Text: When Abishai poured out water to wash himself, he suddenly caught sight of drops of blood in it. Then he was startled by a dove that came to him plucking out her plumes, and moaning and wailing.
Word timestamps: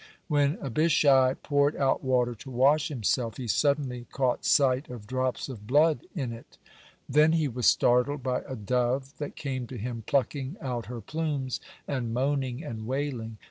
When 0.27 0.57
Abishai 0.65 1.35
poured 1.43 1.75
out 1.75 2.03
water 2.03 2.33
to 2.33 2.49
wash 2.49 2.87
himself, 2.87 3.37
he 3.37 3.47
suddenly 3.47 4.07
caught 4.11 4.45
sight 4.45 4.89
of 4.89 5.05
drops 5.05 5.47
of 5.47 5.67
blood 5.67 6.07
in 6.15 6.33
it. 6.33 6.57
Then 7.07 7.33
he 7.33 7.47
was 7.47 7.67
startled 7.67 8.23
by 8.23 8.41
a 8.47 8.55
dove 8.55 9.15
that 9.19 9.35
came 9.35 9.67
to 9.67 9.77
him 9.77 10.03
plucking 10.07 10.57
out 10.59 10.87
her 10.87 11.01
plumes, 11.01 11.59
and 11.87 12.15
moaning 12.15 12.63
and 12.63 12.87
wailing. 12.87 13.37